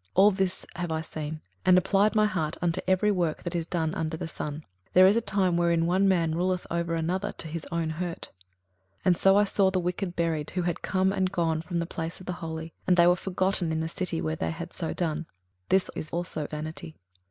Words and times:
21:008:009 0.00 0.08
All 0.14 0.30
this 0.30 0.66
have 0.76 0.90
I 0.90 1.02
seen, 1.02 1.40
and 1.66 1.76
applied 1.76 2.14
my 2.14 2.24
heart 2.24 2.56
unto 2.62 2.80
every 2.86 3.10
work 3.10 3.42
that 3.42 3.54
is 3.54 3.66
done 3.66 3.94
under 3.94 4.16
the 4.16 4.26
sun: 4.28 4.64
there 4.94 5.06
is 5.06 5.14
a 5.14 5.20
time 5.20 5.58
wherein 5.58 5.84
one 5.84 6.08
man 6.08 6.34
ruleth 6.34 6.66
over 6.70 6.94
another 6.94 7.32
to 7.32 7.48
his 7.48 7.66
own 7.70 7.90
hurt. 7.90 8.30
21:008:010 9.00 9.00
And 9.04 9.16
so 9.18 9.36
I 9.36 9.44
saw 9.44 9.70
the 9.70 9.78
wicked 9.78 10.16
buried, 10.16 10.50
who 10.52 10.62
had 10.62 10.80
come 10.80 11.12
and 11.12 11.30
gone 11.30 11.60
from 11.60 11.80
the 11.80 11.84
place 11.84 12.18
of 12.18 12.24
the 12.24 12.32
holy, 12.40 12.72
and 12.86 12.96
they 12.96 13.06
were 13.06 13.14
forgotten 13.14 13.70
in 13.70 13.80
the 13.80 13.90
city 13.90 14.22
where 14.22 14.36
they 14.36 14.52
had 14.52 14.72
so 14.72 14.94
done: 14.94 15.26
this 15.68 15.90
is 15.94 16.08
also 16.08 16.46
vanity. 16.46 16.96